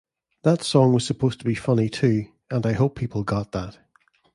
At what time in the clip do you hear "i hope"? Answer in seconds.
2.65-2.95